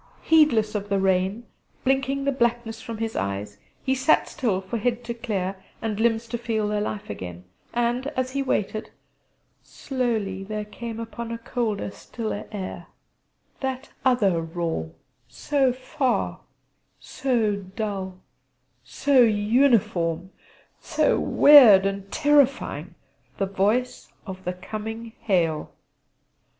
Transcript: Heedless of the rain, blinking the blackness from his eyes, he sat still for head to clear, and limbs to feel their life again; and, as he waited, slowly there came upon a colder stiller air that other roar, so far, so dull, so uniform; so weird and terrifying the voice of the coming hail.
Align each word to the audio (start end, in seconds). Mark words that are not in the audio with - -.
Heedless 0.23 0.73
of 0.73 0.89
the 0.89 0.97
rain, 0.99 1.45
blinking 1.83 2.23
the 2.25 2.31
blackness 2.31 2.81
from 2.81 2.97
his 2.97 3.15
eyes, 3.15 3.59
he 3.83 3.93
sat 3.93 4.27
still 4.27 4.59
for 4.59 4.77
head 4.79 5.03
to 5.03 5.13
clear, 5.13 5.57
and 5.79 5.99
limbs 5.99 6.27
to 6.29 6.39
feel 6.39 6.67
their 6.67 6.81
life 6.81 7.07
again; 7.07 7.43
and, 7.71 8.07
as 8.17 8.31
he 8.31 8.41
waited, 8.41 8.89
slowly 9.61 10.43
there 10.43 10.65
came 10.65 10.99
upon 10.99 11.31
a 11.31 11.37
colder 11.37 11.91
stiller 11.91 12.47
air 12.51 12.87
that 13.59 13.89
other 14.03 14.41
roar, 14.41 14.89
so 15.27 15.71
far, 15.71 16.39
so 16.99 17.57
dull, 17.57 18.17
so 18.83 19.21
uniform; 19.21 20.31
so 20.79 21.19
weird 21.19 21.85
and 21.85 22.11
terrifying 22.11 22.95
the 23.37 23.45
voice 23.45 24.11
of 24.25 24.45
the 24.45 24.53
coming 24.53 25.13
hail. 25.19 25.71